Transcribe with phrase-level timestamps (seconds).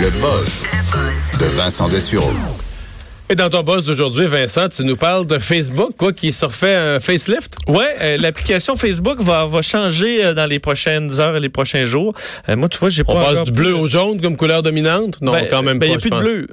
[0.00, 0.62] Le buzz
[1.40, 2.30] de Vincent Dessureau.
[3.28, 6.76] Et dans ton boss d'aujourd'hui, Vincent, tu nous parles de Facebook, quoi, qui se refait
[6.76, 7.54] un facelift?
[7.66, 11.84] Ouais, euh, l'application Facebook va, va changer euh, dans les prochaines heures et les prochains
[11.84, 12.14] jours.
[12.48, 15.20] Euh, moi, tu vois, j'ai pas On passe du bleu au jaune comme couleur dominante?
[15.20, 16.46] Non, Ben, quand même ben, pas, Il n'y a plus de bleu.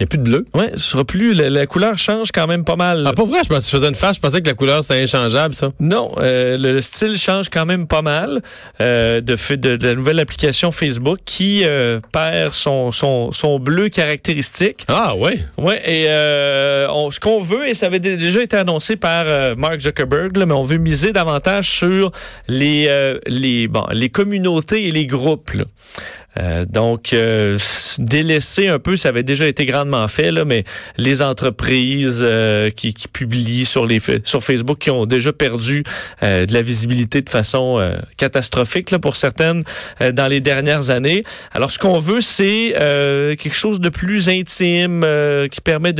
[0.00, 0.44] Il n'y a plus de bleu?
[0.54, 1.34] Ouais, ce sera plus.
[1.34, 3.04] La, la couleur change quand même pas mal.
[3.04, 4.84] Ah, pas vrai, je pensais que tu faisais une face, je pensais que la couleur
[4.84, 5.72] c'était inchangeable, ça.
[5.80, 8.40] Non, euh, le style change quand même pas mal
[8.80, 13.88] euh, de, de, de la nouvelle application Facebook qui euh, perd son, son, son bleu
[13.88, 14.84] caractéristique.
[14.86, 15.36] Ah, ouais.
[15.56, 19.24] Ouais, et euh, on- ce qu'on veut, et ça avait dé- déjà été annoncé par
[19.26, 22.12] euh, Mark Zuckerberg, là, mais on veut miser davantage sur
[22.46, 25.50] les, euh, les, bon, les communautés et les groupes.
[25.54, 25.64] là.
[26.38, 27.58] Euh, donc, euh,
[27.98, 30.64] délaisser un peu, ça avait déjà été grandement fait, là, mais
[30.96, 35.82] les entreprises euh, qui, publient sur, les, sur Facebook qui ont déjà perdu
[36.22, 37.80] de la visibilité de façon
[38.16, 39.64] catastrophique là, pour certaines
[40.00, 41.24] dans les dernières années.
[41.52, 45.06] Alors, ce qu'on veut, c'est quelque chose de plus intime
[45.50, 45.92] qui permet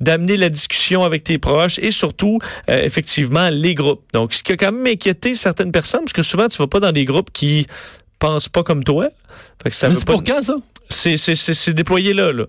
[0.00, 4.02] d'amener la discussion avec tes proches et surtout, effectivement, les groupes.
[4.12, 6.80] Donc, ce qui a quand même inquiété certaines personnes, parce que souvent, tu vas pas
[6.80, 7.66] dans des groupes qui
[8.26, 9.08] pensent pas comme toi.
[9.62, 10.54] Fait que ça veut c'est pas pour quand, ça?
[10.88, 12.32] c'est c'est- c'est- c'est déployé là.
[12.32, 12.44] là.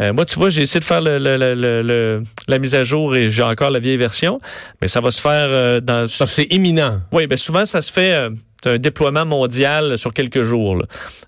[0.00, 1.36] Euh, moi, tu vois, j'ai essayé de faire le- le-
[1.82, 4.40] le- la mise à jour et j'ai encore la vieille version,
[4.80, 6.08] mais ça va se faire euh, dans.
[6.08, 7.00] Ça, c'est imminent.
[7.12, 8.12] Oui, ben souvent ça se fait.
[8.12, 8.30] euh,
[8.62, 10.84] c'est un déploiement mondial sur quelques jours, là.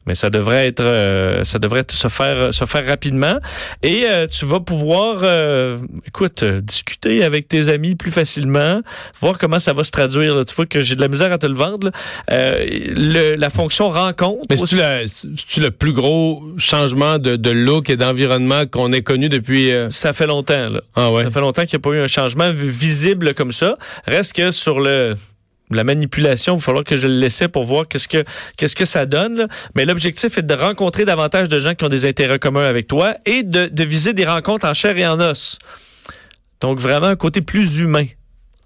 [0.07, 3.39] mais ça devrait être, euh, ça devrait se faire, se faire rapidement.
[3.83, 8.81] Et euh, tu vas pouvoir, euh, écoute, euh, discuter avec tes amis plus facilement,
[9.21, 10.35] voir comment ça va se traduire.
[10.35, 10.45] là.
[10.45, 11.91] Tu vois que j'ai de la misère à te le vendre.
[12.31, 14.43] Euh, le- la fonction rencontre.
[14.51, 19.29] Mais c'est-tu le, le plus gros changement de, de look et d'environnement qu'on ait connu
[19.29, 19.71] depuis...
[19.91, 20.69] ça fait longtemps.
[20.69, 20.81] Là.
[20.97, 21.25] Ah, ouais.
[21.25, 23.77] Ça fait longtemps qu'il n'y a pas eu un changement vi- visible comme ça.
[24.07, 25.17] Reste que sur le
[25.77, 28.25] la manipulation, il va falloir que je le laisse pour voir qu'est-ce que
[28.57, 29.49] qu'est-ce que ça donne.
[29.75, 33.15] Mais l'objectif est de rencontrer davantage de gens qui ont des intérêts communs avec toi
[33.27, 35.59] et de, de viser des rencontres en chair et en os.
[36.61, 38.07] Donc vraiment un côté plus humain.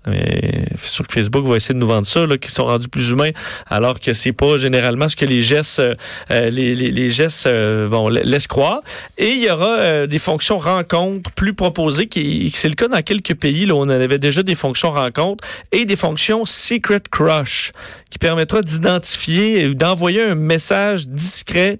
[0.06, 3.10] Mais c'est sûr que Facebook va essayer de nous vendre ça, qu'ils sont rendus plus
[3.10, 3.30] humains,
[3.68, 5.94] alors que c'est pas généralement ce que les gestes, euh,
[6.30, 8.80] euh, les, les, les gestes, euh, bon, la- laissent croire.
[9.18, 13.02] Et il y aura euh, des fonctions rencontres plus proposées, qui, c'est le cas dans
[13.02, 17.72] quelques pays, là, où on avait déjà des fonctions rencontres et des fonctions secret crush,
[18.10, 21.78] qui permettra d'identifier et d'envoyer un message discret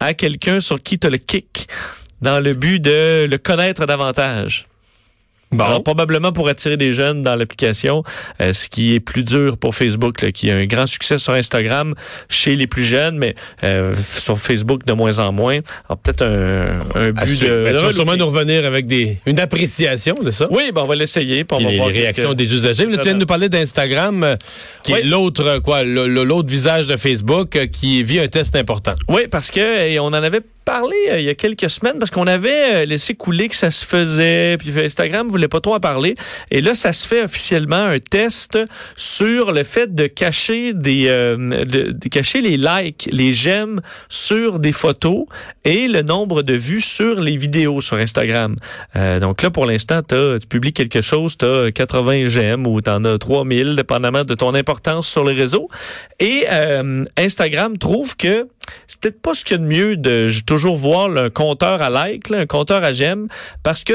[0.00, 1.66] à quelqu'un sur qui tu le kick,
[2.22, 4.66] dans le but de le connaître davantage.
[5.52, 5.64] Bon.
[5.64, 8.02] Alors, probablement pour attirer des jeunes dans l'application,
[8.40, 11.32] euh, ce qui est plus dur pour Facebook, là, qui a un grand succès sur
[11.32, 11.94] Instagram
[12.28, 15.60] chez les plus jeunes, mais euh, sur Facebook de moins en moins.
[15.88, 17.54] Alors, peut-être un, but suivre.
[17.54, 17.64] de...
[17.64, 20.48] Ben, tu vas sûrement nous revenir avec des, une appréciation de ça.
[20.50, 21.44] Oui, ben, on va l'essayer.
[21.50, 22.86] on va les, voir les réactions que- des usagers.
[22.86, 24.36] Mais tu viens de nous parler d'Instagram, euh,
[24.82, 28.94] qui est l'autre quoi, l'autre visage de Facebook qui vit un test important.
[29.08, 32.10] Oui, parce que et on en avait parlé euh, il y a quelques semaines parce
[32.10, 35.80] qu'on avait euh, laissé couler que ça se faisait, puis Instagram voulait pas trop en
[35.80, 36.16] parler.
[36.50, 38.58] Et là, ça se fait officiellement un test
[38.96, 44.58] sur le fait de cacher des, euh, de, de cacher les likes, les j'aime sur
[44.58, 45.26] des photos
[45.64, 48.56] et le nombre de vues sur les vidéos sur Instagram.
[48.96, 52.90] Euh, donc là, pour l'instant, tu publies quelque chose, tu as 80 j'aime ou tu
[52.90, 55.68] en as 3000, dépendamment de ton importance sur le réseau.
[56.20, 58.46] Et euh, Instagram trouve que
[58.86, 61.90] c'est peut-être pas ce qu'il y a de mieux de toujours voir un compteur à
[61.90, 63.28] like, là, un compteur à j'aime,
[63.62, 63.94] parce que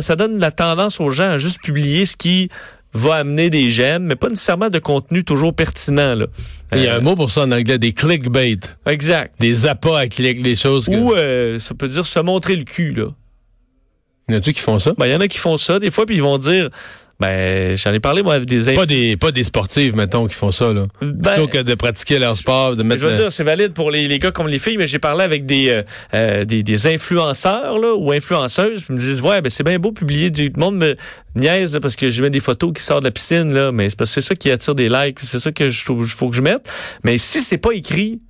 [0.00, 2.48] ça donne la tendance aux gens à juste publier ce qui
[2.92, 6.14] va amener des j'aime, mais pas nécessairement de contenu toujours pertinent.
[6.14, 6.26] Là.
[6.72, 9.34] Il y a Euh, un mot pour ça en anglais, des clickbait, Exact.
[9.38, 10.86] des appâts à clic, des choses.
[10.86, 10.92] Que...
[10.92, 12.92] Ou euh, ça peut dire se montrer le cul.
[12.94, 13.08] Là.
[14.28, 14.92] Y en a-tu qui font ça?
[14.96, 16.70] Ben, il y en a qui font ça des fois, puis ils vont dire,
[17.18, 20.50] ben j'en ai parlé moi avec des Pas des, pas des sportives, mettons, qui font
[20.50, 20.84] ça, là.
[21.00, 23.00] Ben, Plutôt que de pratiquer leur sport, de mettre.
[23.00, 25.24] je veux dire, c'est valide pour les, les gars comme les filles, mais j'ai parlé
[25.24, 25.82] avec des, euh,
[26.14, 29.92] euh, des, des influenceurs là, ou influenceuses qui me disent Ouais, ben c'est bien beau
[29.92, 30.94] publier du le monde me
[31.34, 33.88] niaise là, parce que je mets des photos qui sortent de la piscine, là, mais
[33.88, 36.36] c'est parce que c'est ça qui attire des likes, c'est ça que je faut que
[36.36, 36.68] je mette.
[37.04, 38.20] Mais si c'est pas écrit,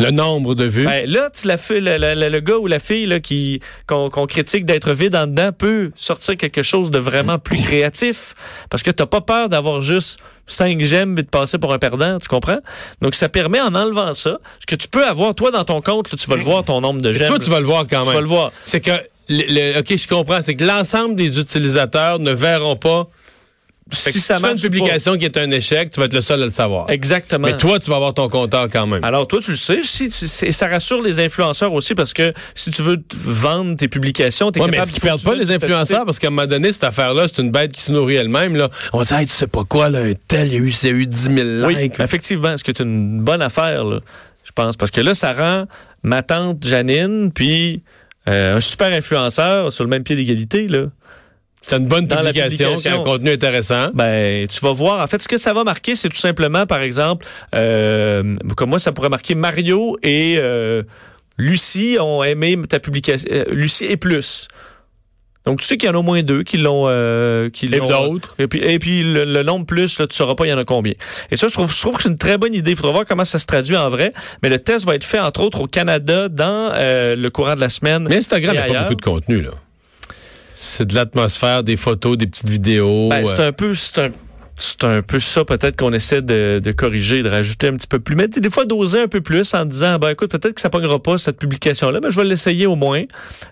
[0.00, 0.84] le nombre de vues.
[0.84, 4.10] ben, là, tu la fais, le, le- le- gars ou la fille là, qui qu'on
[4.10, 8.34] qu'on critique d'être vide en dedans peut sortir quelque chose de vraiment plus créatif.
[8.70, 12.18] Parce que t'as pas peur d'avoir juste 5 j'aime et de passer pour un perdant,
[12.20, 12.60] tu comprends?
[13.02, 16.12] Donc, ça permet, en enlevant ça, ce que tu peux avoir, toi, dans ton compte,
[16.12, 17.28] là, tu vas le voir, ton nombre de Et j'aime.
[17.28, 18.14] toi, tu vas le voir quand Tu même.
[18.14, 18.52] vas le voir.
[18.64, 18.92] C'est que,
[19.28, 23.08] le- le- OK, je comprends, c'est que l'ensemble des utilisateurs ne verront pas.
[23.90, 26.20] Que Si ça tu fais une publication qui est un échec, tu vas être le
[26.20, 26.90] seul à le savoir.
[26.90, 27.46] Exactement.
[27.48, 29.02] Mais toi, tu vas avoir ton compteur quand même.
[29.02, 29.80] Alors, toi, tu le sais.
[29.82, 34.52] Si, si- ça rassure les influenceurs aussi parce que si tu veux vendre tes publications,
[34.52, 36.04] tu es Ouais, mais capable est-ce qu'ils perdent pas les influenceurs?
[36.04, 38.56] Parce qu'à un moment donné, cette affaire-là, c'est une bête qui se nourrit elle-même.
[38.56, 38.68] Là.
[38.92, 40.86] On dit, hey, tu sais pas quoi, là, un tel, il y a eu, il
[40.86, 41.36] y a eu 10 000
[41.66, 41.98] Oui, likes.
[42.00, 44.00] effectivement, ce qui est une bonne affaire, là,
[44.44, 45.64] je pense, parce que là, ça rend
[46.02, 47.82] ma tante Janine, puis
[48.28, 50.84] euh, un super influenceur sur le même pied d'égalité, là.
[51.68, 53.90] C'est une bonne Dans publication, a un contenu intéressant.
[53.92, 55.02] Ben, tu vas voir.
[55.02, 58.78] En fait, ce que ça va marquer, c'est tout simplement, par exemple, euh, comme moi,
[58.78, 60.82] ça pourrait marquer Mario et euh,
[61.36, 63.28] Lucie ont aimé ta publication.
[63.30, 64.48] euh, Lucie et plus.
[65.44, 66.86] Donc, tu sais qu'il y en a au moins deux qui l'ont...
[66.88, 68.34] Euh, qui Et d'autres.
[68.38, 70.58] Et puis, et puis le, le nombre plus, là, tu sauras pas il y en
[70.58, 70.92] a combien.
[71.30, 72.72] Et ça, je trouve, je trouve que c'est une très bonne idée.
[72.72, 74.12] Il faudra voir comment ça se traduit en vrai.
[74.42, 77.60] Mais le test va être fait, entre autres, au Canada dans euh, le courant de
[77.60, 78.06] la semaine.
[78.08, 79.50] Mais Instagram n'a pas beaucoup de contenu, là.
[80.60, 83.10] C'est de l'atmosphère, des photos, des petites vidéos.
[83.10, 84.10] Ben, c'est euh, un peu, c'est un,
[84.56, 88.00] c'est un peu ça peut-être qu'on essaie de, de corriger, de rajouter un petit peu
[88.00, 88.16] plus.
[88.16, 91.00] Mais des fois doser un peu plus en disant, ben écoute, peut-être que ça pognera
[91.00, 93.04] pas cette publication-là, mais je vais l'essayer au moins,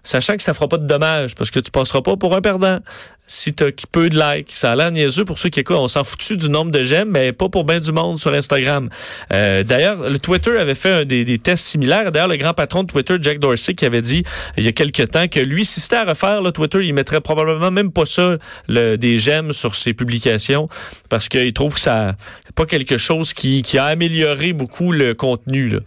[0.03, 2.81] sachant que ça fera pas de dommages parce que tu passeras pas pour un perdant.
[3.27, 5.77] Si t'as peu de likes, ça a l'air niaiseux pour ceux qui écoutent.
[5.77, 8.89] On s'en foutu du nombre de j'aime, mais pas pour bien du monde sur Instagram.
[9.33, 12.13] Euh, D'ailleurs, le Twitter avait fait un des, des tests similaires.
[12.13, 14.23] D'ailleurs, le grand patron de Twitter, Jack Dorsey, qui avait dit
[14.57, 17.21] il y a quelques temps que lui, si c'était à refaire, le Twitter, il mettrait
[17.21, 18.37] probablement même pas ça,
[18.69, 20.69] le, des j'aime sur ses publications,
[21.09, 22.15] parce qu'il trouve que ça
[22.45, 25.69] c'est pas quelque chose qui, qui a amélioré beaucoup le contenu.
[25.69, 25.79] Là.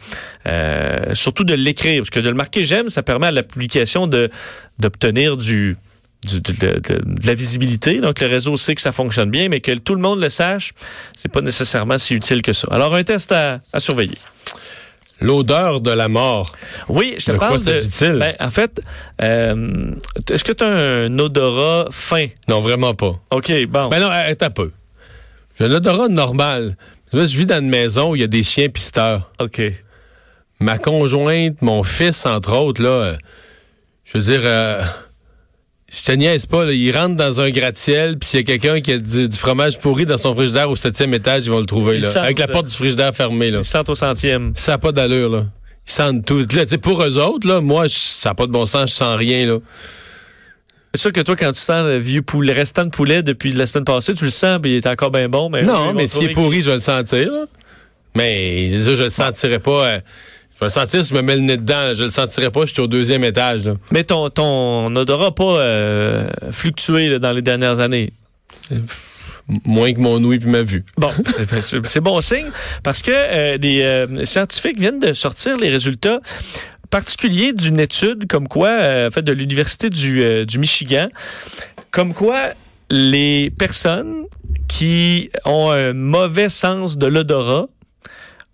[0.47, 4.07] Euh, surtout de l'écrire, parce que de le marquer j'aime, ça permet à la publication
[4.07, 5.77] d'obtenir du
[6.24, 8.00] du- de, de- de- de la visibilité.
[8.00, 10.74] Donc, le réseau sait que ça fonctionne bien, mais que tout le monde le sache,
[11.18, 12.68] c'est pas nécessairement si utile que ça.
[12.71, 14.18] Alors, un test à, à surveiller.
[15.21, 16.54] L'odeur de la mort.
[16.88, 17.80] Oui, je te De quoi parle de...
[17.80, 18.19] s'agit-il?
[18.19, 18.81] Ben, en fait,
[19.21, 19.92] euh,
[20.31, 22.27] est-ce que tu as un odorat fin?
[22.48, 23.19] Non, vraiment pas.
[23.31, 23.89] OK, bon.
[23.89, 24.71] Ben non, un peu.
[25.57, 26.77] J'ai un odorat normal.
[27.12, 29.30] Je vis dans une maison où il y a des chiens pisteurs.
[29.39, 29.62] OK.
[30.62, 33.13] Ma conjointe, mon fils, entre autres, là, euh,
[34.06, 34.81] je veux dire, euh,
[35.91, 38.80] je te niaise pas, là, ils rentrent dans un gratte-ciel, puis s'il y a quelqu'un
[38.81, 41.65] qui a du, du fromage pourri dans son frigidaire au septième étage, ils vont le
[41.65, 42.53] trouver, Ils là, sentent, avec la là.
[42.53, 43.50] porte du frigidaire fermée.
[43.51, 43.59] Là.
[43.59, 44.51] Ils sentent au centième.
[44.56, 45.45] Ça n'a pas d'allure, là.
[45.88, 46.45] Ils sentent tout.
[46.56, 49.18] Là, pour eux autres, là, moi, je- ça n'a pas de bon sens, je sens
[49.18, 49.57] rien, là.
[50.94, 53.51] C'est sûr que toi, quand tu sens le vieux poulet, le restant de poulet depuis
[53.51, 55.50] la semaine passée, tu le sens, puis il est encore bien bon.
[55.50, 57.31] Mais Non, mais s'il est pourri, je vais le sentir.
[57.31, 57.45] là.
[58.15, 59.85] Mais je le sentirai pas.
[59.85, 60.00] euh,
[60.59, 61.83] je vais le sentir si je me mets le nez dedans.
[61.83, 61.94] là.
[61.94, 63.65] Je le sentirai pas, je suis au deuxième étage.
[63.65, 63.75] là.
[63.91, 68.11] Mais ton, ton odorat n'a pas euh, fluctué là, dans les dernières années?
[69.65, 70.83] Moins que mon ouïe puis ma vue.
[70.97, 71.09] Bon,
[71.83, 72.51] c'est- bon signe
[72.83, 76.19] parce que euh, des euh, scientifiques viennent de sortir les résultats
[76.91, 81.07] particuliers d'une étude comme quoi, euh, en fait, de l'université du, du Michigan,
[81.91, 82.38] comme quoi
[82.91, 84.25] les personnes
[84.67, 87.67] qui ont un mauvais sens de l'odorat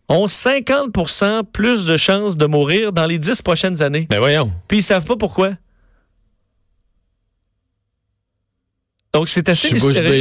[0.09, 4.07] ont 50% plus de chances de mourir dans les 10 prochaines années.
[4.09, 4.51] Mais voyons.
[4.67, 5.53] Puis ils savent pas pourquoi.
[9.15, 9.69] Donc c'est assez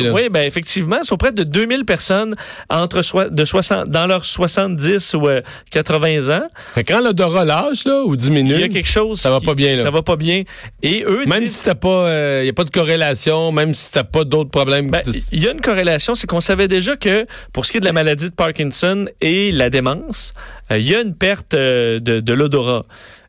[0.03, 0.13] là.
[0.13, 2.35] Oui, ben effectivement, sont près de 2000 personnes
[2.71, 6.45] entre soi- de 60 dans leurs 70 ou euh, 80 ans.
[6.75, 9.47] Fait quand l'odorat lâche, là, ou diminue, Il y a quelque chose ça va qui-
[9.47, 9.83] pas bien, là.
[9.83, 10.45] Ça va pas bien
[10.83, 14.05] et eux même si t'as pas, euh, y a pas de corrélation, même si t'as
[14.05, 14.91] pas d'autres problèmes.
[14.91, 15.03] Ben,
[15.33, 17.85] il y a une corrélation, c'est qu'on savait déjà que pour ce qui est de
[17.87, 20.35] la maladie de Parkinson et la démence,
[20.71, 22.85] euh, il y a une perte euh, de, de l'odorat.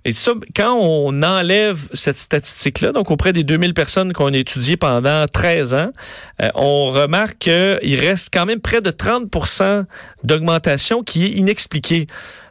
[0.07, 4.77] Et ça, quand on enlève cette statistique-là, donc auprès des 2000 personnes qu'on a étudiées
[4.77, 5.89] pendant 13 ans,
[6.43, 9.85] euh, on remarque qu'il reste quand même près de 30%
[10.23, 12.05] d'augmentation qui est inexpliquée.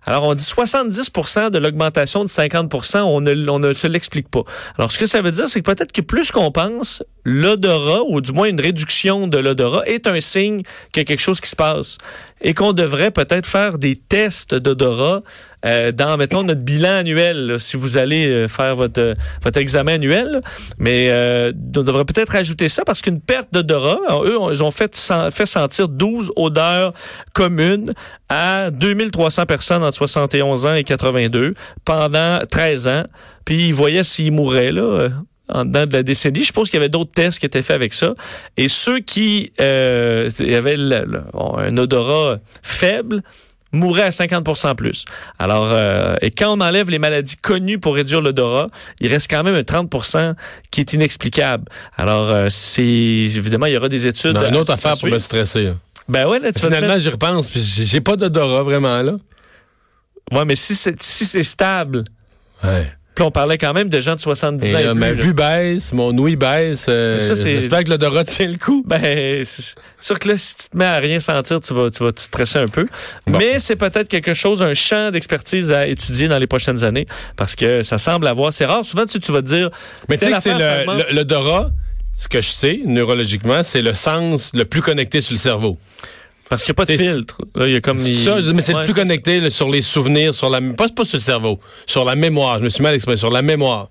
[0.07, 4.43] Alors, on dit 70% de l'augmentation de 50 on ne, on ne se l'explique pas.
[4.77, 8.21] Alors, ce que ça veut dire, c'est que peut-être que plus qu'on pense, l'odorat, ou
[8.21, 11.49] du moins une réduction de l'odorat, est un signe qu'il y a quelque chose qui
[11.49, 11.99] se passe.
[12.41, 15.23] Et qu'on devrait peut-être faire des tests d'odorat
[15.65, 19.95] euh, dans, mettons, notre bilan annuel, là, si vous allez euh, faire votre, votre examen
[19.95, 20.43] annuel.
[20.79, 24.95] Mais euh, on devrait peut-être ajouter ça parce qu'une perte d'odorat, eux, ils ont fait,
[25.31, 26.93] fait sentir 12 odeurs
[27.33, 27.95] communes
[28.29, 33.05] à 2300 personnes entre 71 ans et 82 pendant 13 ans.
[33.45, 34.83] Puis ils voyaient s'ils mouraient, là.
[34.83, 35.09] euh,
[35.51, 36.41] en dedans de la décennie.
[36.41, 38.15] Je suppose qu'il y avait d'autres tests qui étaient faits avec ça.
[38.57, 41.23] Et ceux qui euh, avaient le- le-
[41.59, 43.23] un odorat faible
[43.71, 45.05] mouraient à 50% plus.
[45.39, 48.69] Alors, euh, et quand on enlève les maladies connues pour réduire l'odorat,
[49.01, 50.35] il reste quand même un 30%
[50.71, 51.65] qui est inexplicable.
[51.99, 54.33] Alors, euh, c'est évidemment, il y aura des études.
[54.37, 55.73] Non, une autre affaire pour me stresser.
[56.09, 59.13] Ben ouais, là, tu Finalement, mettre- j'y repense, puis j'ai pas d'odorat vraiment, là.
[60.33, 62.05] Ouais, mais si c'est si c'est stable,
[62.63, 62.91] Ouais.
[63.15, 64.79] puis on parlait quand même de gens de 70 Et ans.
[64.79, 66.87] et là, plus, ma vue baisse, mon ouïe baisse.
[66.89, 68.83] euh, J'espère que l'odorat tient le coup.
[68.87, 69.45] Ben,
[70.01, 72.21] sûr que là, si tu te mets à rien sentir, tu vas, tu vas te
[72.21, 72.87] stresser un peu.
[73.27, 73.39] Bon.
[73.39, 77.55] Mais c'est peut-être quelque chose, un champ d'expertise à étudier dans les prochaines années, parce
[77.55, 78.53] que ça semble avoir.
[78.53, 78.85] C'est rare.
[78.85, 79.71] Souvent, tu, tu vas te dire.
[80.09, 81.71] Mais tu sais que c'est l'odorat,
[82.17, 85.79] ce que je sais, neurologiquement, c'est le sens le plus connecté sur le cerveau.
[86.55, 87.39] Parce qu'il n'y a pas de filtre.
[87.57, 87.99] Là, il y a comme...
[87.99, 91.17] Ça, mais c'est Ouais, plus connecté là, sur les souvenirs, sur la pas, pas sur
[91.17, 92.59] le cerveau, sur la mémoire.
[92.59, 93.89] Je me suis mal exprimé sur la mémoire.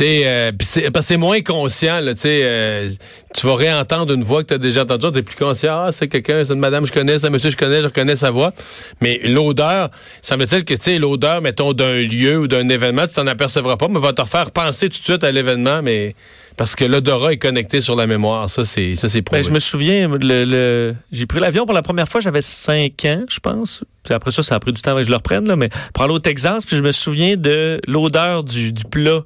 [0.00, 2.00] Euh, c'est parce que c'est moins conscient.
[2.00, 2.88] Là, euh,
[3.34, 5.84] tu vas réentendre une voix que tu as déjà entendue, tu es plus conscient.
[5.86, 7.80] Ah, c'est quelqu'un, c'est une madame que je connais, c'est un monsieur que je connais,
[7.80, 8.52] je reconnais sa voix.
[9.00, 9.90] Mais l'odeur,
[10.22, 13.88] semble-t-il que tu sais, l'odeur, mettons, d'un lieu ou d'un événement, tu t'en apercevras pas,
[13.88, 16.14] mais va te faire penser tout de suite à l'événement, mais
[16.58, 18.50] parce que l'odorat est connecté sur la mémoire.
[18.50, 19.40] Ça, c'est ça, c'est prouvé.
[19.40, 22.92] Ben, je me souviens, le, le- j'ai pris l'avion pour la première fois, j'avais 5
[23.06, 23.82] ans, je pense.
[24.04, 26.04] Puis après ça, ça a pris du temps que je le reprenne, là, mais pour
[26.04, 29.22] aller au Texas, puis je me souviens de l'odeur du, du plat.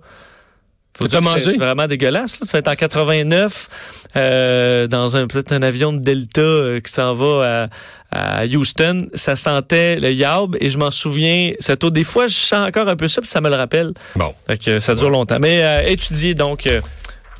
[0.94, 1.56] Faut Que mangé?
[1.56, 2.40] vraiment dégueulasse.
[2.40, 2.46] là.
[2.46, 3.68] Ça fait en 89,
[4.16, 7.68] euh, dans un peut-être un avion de Delta euh, qui s'en va
[8.10, 9.06] à, à Houston.
[9.14, 11.52] Ça sentait le yaub et je m'en souviens.
[11.60, 13.94] Cette eau, des fois, je sens encore un peu ça, puis ça me le rappelle.
[14.16, 14.34] Bon.
[14.46, 15.38] Fait que ça dure longtemps.
[15.40, 16.78] Mais euh, étudier donc euh,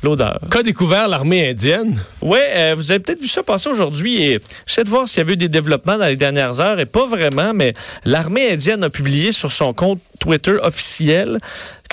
[0.03, 0.39] l'odeur.
[0.51, 1.99] Qu'a découvert l'armée indienne?
[2.21, 5.21] Ouais, euh, vous avez peut-être vu ça passer aujourd'hui et j'essaie de voir s'il y
[5.21, 7.73] avait eu des développements dans les dernières heures et pas vraiment, mais
[8.05, 11.39] l'armée indienne a publié sur son compte Twitter officiel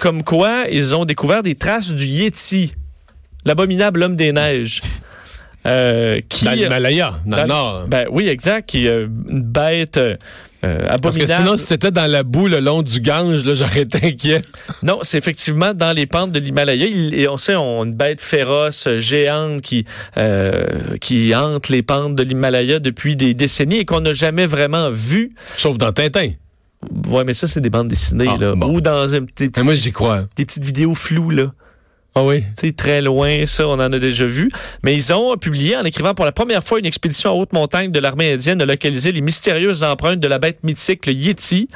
[0.01, 2.73] comme quoi ils ont découvert des traces du Yeti,
[3.45, 4.81] l'abominable homme des neiges.
[5.67, 7.85] Euh, qui, Dans l'Himalaya, dans, dans- le nord.
[7.87, 10.01] ben oui, exact, qui euh, une bête
[10.65, 13.81] euh, Parce que sinon, si c'était dans la boue le long du Gange, là, j'aurais
[13.83, 14.43] été inquiet.
[14.83, 16.87] Non, c'est effectivement dans les pentes de l'Himalaya.
[16.87, 19.85] Et on sait, on a une bête féroce, euh, géante, qui,
[20.19, 24.91] euh, qui hante les pentes de l'Himalaya depuis des décennies et qu'on n'a jamais vraiment
[24.91, 25.33] vu.
[25.57, 26.31] Sauf dans Tintin.
[27.09, 28.55] Ouais, mais ça, c'est des bandes dessinées, Ah, là.
[28.55, 28.73] bon.
[28.75, 30.25] Ou dans un, petits- moi, j'y crois.
[30.37, 31.53] des petites vidéos floues, là.
[32.17, 32.43] Ah oui?
[32.57, 34.51] Sais, très loin, ça, on en a déjà vu.
[34.83, 37.93] Mais ils ont publié, en écrivant pour la première fois, une expédition en haute montagne
[37.93, 41.69] de l'armée indienne a localisé les mystérieuses empreintes de la bête mythique, le Yeti.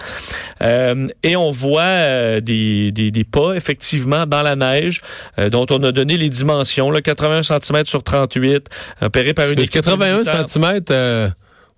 [0.60, 5.02] Euh, et on voit euh, des, des, des pas, effectivement, dans la neige,
[5.38, 8.66] euh, dont on a donné les dimensions, là, 81 cm sur 38,
[9.02, 10.48] opéré par une équipe 81 militaire.
[10.48, 11.32] cm,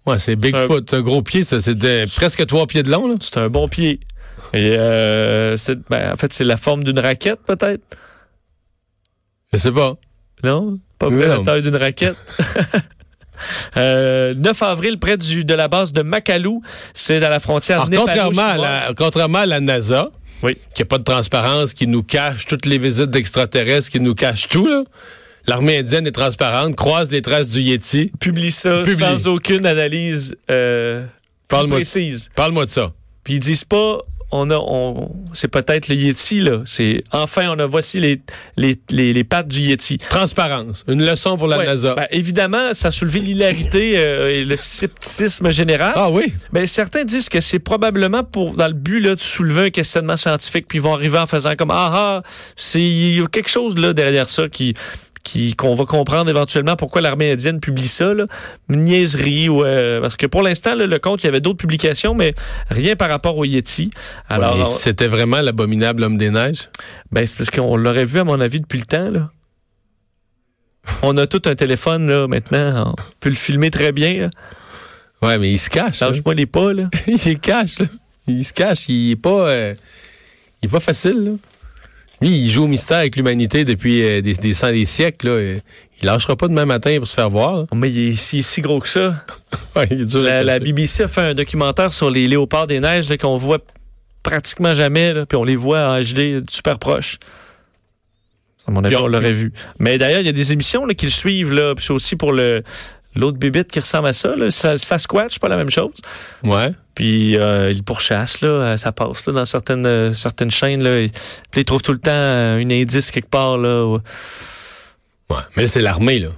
[0.06, 0.94] ouais, c'est Bigfoot.
[0.94, 1.60] Un gros pied, ça.
[1.60, 1.76] C'est
[2.16, 3.16] presque trois pieds de long.
[3.20, 4.00] C'est un bon pied.
[4.54, 4.72] Et
[5.58, 7.82] c'est- ben, en fait, c'est la forme d'une raquette, peut-être?
[9.52, 9.94] Je sais pas.
[10.44, 10.78] Non?
[10.98, 12.16] Pas près la taille d'une raquette.
[13.76, 16.62] Euh, 9 avril, près du, de la base de Macalou,
[16.94, 20.08] c'est à la frontière Alors, contrairement à, la, contrairement à la NASA,
[20.42, 20.56] Oui.
[20.74, 24.48] qui n'a pas de transparence, qui nous cache toutes les visites d'extraterrestres, qui nous cache
[24.48, 24.84] tout, là.
[25.46, 28.10] L'armée indienne est transparente, croise les traces du Yeti.
[28.18, 28.96] publie ça Publie.
[29.04, 31.04] sans aucune analyse euh,
[31.46, 32.30] plus précise.
[32.34, 32.92] Parle-moi de ça.
[33.22, 33.98] Puis ils disent pas,
[34.32, 36.62] on a, on, c'est peut-être le Yeti là.
[36.64, 38.20] C'est enfin on a voici les
[38.56, 39.98] les, les, les pattes du Yeti.
[39.98, 40.84] Transparence.
[40.88, 41.66] Une leçon pour la Ouais.
[41.66, 41.94] NASA.
[41.94, 45.92] Ben, évidemment, ça a soulevé l'hilarité euh, et le scepticisme général.
[45.94, 46.32] ah oui?
[46.52, 50.16] Mais certains disent que c'est probablement pour dans le but là, de soulever un questionnement
[50.16, 52.22] scientifique, puis ils vont arriver en faisant comme ah ah,
[52.56, 54.74] c'est il y a quelque chose là derrière ça qui
[55.26, 58.26] qui qu'on va comprendre éventuellement pourquoi l'armée indienne publie ça là,
[58.70, 62.14] une niaiserie ou euh, parce que pour l'instant le compte il y avait d'autres publications
[62.14, 62.32] mais
[62.70, 63.90] rien par rapport au Yeti.
[64.28, 66.70] Alors Ouais, c'était vraiment l'abominable homme des neiges?
[67.10, 69.30] ben c'est parce qu'on l'aurait vu à mon avis depuis le temps là.
[71.02, 74.20] On a tout un téléphone là maintenant, on peut le filmer très bien.
[74.22, 74.30] là.
[75.22, 76.00] Ouais, mais il se cache.
[76.00, 76.88] Lâche-moi les pas là.
[77.08, 77.86] il se cache, là.
[78.28, 78.88] Il se cache.
[78.88, 79.74] Il est pas, euh,
[80.62, 81.30] il est pas facile, là.
[82.20, 85.32] Lui, il joue au mystère avec l'humanité depuis euh, des, des, des siècles, là.
[85.34, 85.58] Euh,
[86.02, 87.66] Il lâchera pas demain matin pour se faire voir.
[87.74, 89.14] Mais il est si, si gros que ça.
[89.76, 90.58] Ouais, il est dur à La.
[90.58, 93.58] BBC a fait un documentaire sur les léopards des neiges qu'on voit
[94.22, 97.18] pratiquement jamais, là, puis on les voit en HD super proches.
[98.66, 99.52] À mon avis, on- l'aurait vu.
[99.78, 102.16] Mais d'ailleurs, il y a des émissions là, qui le suivent, là, puis c'est aussi
[102.16, 102.62] pour le
[103.14, 105.92] l'autre bébite qui ressemble à ça, là, Sa- Sasquatch, c'est pas la même chose.
[106.42, 106.70] Ouais.
[106.96, 110.82] Puis euh, il pourchasse, là, euh, ça passe là, dans certaines, euh, certaines chaînes.
[110.82, 111.10] Là, et-
[111.52, 113.58] puis ils trouvent tout le temps euh, une indice quelque part.
[113.58, 114.00] Là, où-
[115.30, 115.36] Ouais.
[115.56, 116.28] Mais là, c'est l'armée, là.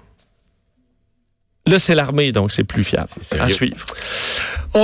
[1.67, 3.09] là c'est l'armée, donc c'est plus fiable
[3.41, 3.77] à suivre.